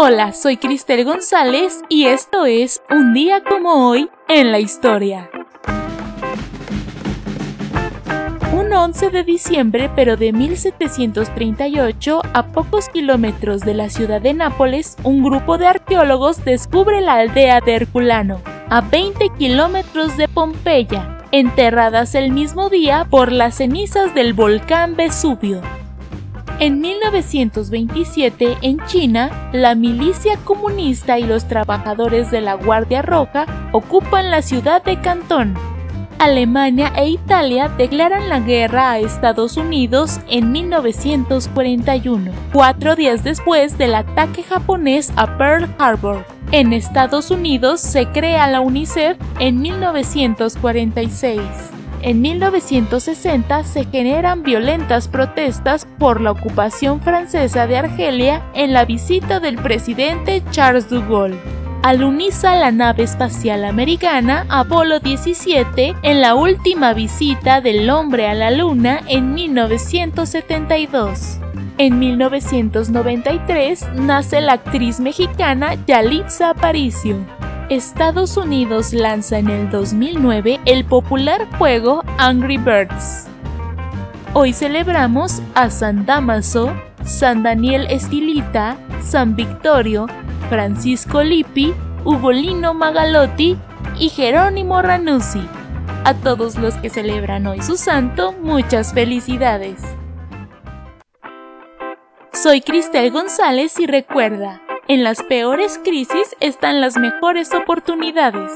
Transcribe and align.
Hola, 0.00 0.32
soy 0.32 0.58
Cristel 0.58 1.04
González 1.04 1.82
y 1.88 2.04
esto 2.04 2.46
es 2.46 2.80
Un 2.88 3.14
día 3.14 3.42
como 3.42 3.88
hoy 3.88 4.08
en 4.28 4.52
la 4.52 4.60
historia. 4.60 5.28
Un 8.52 8.72
11 8.72 9.10
de 9.10 9.24
diciembre, 9.24 9.90
pero 9.96 10.16
de 10.16 10.32
1738, 10.32 12.22
a 12.32 12.46
pocos 12.46 12.88
kilómetros 12.90 13.62
de 13.62 13.74
la 13.74 13.90
ciudad 13.90 14.20
de 14.20 14.34
Nápoles, 14.34 14.96
un 15.02 15.24
grupo 15.24 15.58
de 15.58 15.66
arqueólogos 15.66 16.44
descubre 16.44 17.00
la 17.00 17.14
aldea 17.14 17.60
de 17.60 17.74
Herculano, 17.74 18.40
a 18.70 18.80
20 18.82 19.30
kilómetros 19.36 20.16
de 20.16 20.28
Pompeya, 20.28 21.18
enterradas 21.32 22.14
el 22.14 22.30
mismo 22.30 22.70
día 22.70 23.04
por 23.10 23.32
las 23.32 23.56
cenizas 23.56 24.14
del 24.14 24.32
volcán 24.32 24.94
Vesubio. 24.94 25.60
En 26.60 26.80
1927, 26.80 28.58
en 28.62 28.84
China, 28.86 29.50
la 29.52 29.76
milicia 29.76 30.36
comunista 30.38 31.16
y 31.20 31.22
los 31.22 31.46
trabajadores 31.46 32.32
de 32.32 32.40
la 32.40 32.54
Guardia 32.54 33.00
Roja 33.00 33.46
ocupan 33.70 34.32
la 34.32 34.42
ciudad 34.42 34.82
de 34.82 35.00
Cantón. 35.00 35.54
Alemania 36.18 36.92
e 36.96 37.10
Italia 37.10 37.68
declaran 37.68 38.28
la 38.28 38.40
guerra 38.40 38.90
a 38.90 38.98
Estados 38.98 39.56
Unidos 39.56 40.18
en 40.28 40.50
1941, 40.50 42.32
cuatro 42.52 42.96
días 42.96 43.22
después 43.22 43.78
del 43.78 43.94
ataque 43.94 44.42
japonés 44.42 45.12
a 45.14 45.38
Pearl 45.38 45.72
Harbor. 45.78 46.26
En 46.50 46.72
Estados 46.72 47.30
Unidos 47.30 47.80
se 47.80 48.06
crea 48.06 48.50
la 48.50 48.60
UNICEF 48.60 49.16
en 49.38 49.60
1946. 49.60 51.40
En 52.00 52.22
1960 52.22 53.64
se 53.64 53.84
generan 53.84 54.42
violentas 54.42 55.08
protestas 55.08 55.86
por 55.98 56.20
la 56.20 56.30
ocupación 56.30 57.00
francesa 57.00 57.66
de 57.66 57.76
Argelia 57.76 58.42
en 58.54 58.72
la 58.72 58.84
visita 58.84 59.40
del 59.40 59.56
presidente 59.56 60.42
Charles 60.50 60.88
de 60.88 61.00
Gaulle. 61.00 61.38
Aluniza 61.82 62.56
la 62.56 62.70
nave 62.70 63.04
espacial 63.04 63.64
americana 63.64 64.46
Apolo 64.48 65.00
17 65.00 65.94
en 66.02 66.20
la 66.20 66.34
última 66.34 66.92
visita 66.92 67.60
del 67.60 67.88
hombre 67.90 68.28
a 68.28 68.34
la 68.34 68.50
Luna 68.50 69.00
en 69.06 69.34
1972. 69.34 71.38
En 71.78 71.98
1993 71.98 73.86
nace 73.94 74.40
la 74.40 74.54
actriz 74.54 74.98
mexicana 74.98 75.74
Yalitza 75.86 76.50
Aparicio. 76.50 77.37
Estados 77.70 78.38
Unidos 78.38 78.94
lanza 78.94 79.38
en 79.38 79.50
el 79.50 79.70
2009 79.70 80.58
el 80.64 80.86
popular 80.86 81.46
juego 81.58 82.02
Angry 82.16 82.56
Birds. 82.56 83.26
Hoy 84.32 84.54
celebramos 84.54 85.42
a 85.54 85.68
San 85.68 86.06
Damaso, 86.06 86.72
San 87.04 87.42
Daniel 87.42 87.86
Estilita, 87.90 88.78
San 89.02 89.36
Victorio, 89.36 90.06
Francisco 90.48 91.22
Lippi, 91.22 91.74
Ugolino 92.06 92.72
Magalotti 92.72 93.58
y 93.98 94.08
Jerónimo 94.08 94.80
Ranuzzi. 94.80 95.42
A 96.04 96.14
todos 96.14 96.56
los 96.56 96.74
que 96.76 96.88
celebran 96.88 97.46
hoy 97.46 97.60
su 97.60 97.76
santo, 97.76 98.32
muchas 98.32 98.94
felicidades. 98.94 99.82
Soy 102.32 102.62
Cristel 102.62 103.10
González 103.10 103.78
y 103.78 103.86
recuerda, 103.86 104.62
en 104.88 105.04
las 105.04 105.22
peores 105.22 105.78
crisis 105.84 106.34
están 106.40 106.80
las 106.80 106.96
mejores 106.96 107.52
oportunidades. 107.52 108.50